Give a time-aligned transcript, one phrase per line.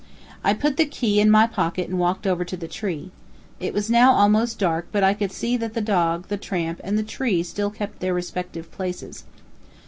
[0.43, 3.11] I put the key in my pocket and walked over to the tree.
[3.59, 6.97] It was now almost dark, but I could see that the dog, the tramp, and
[6.97, 9.25] the tree still kept their respective places.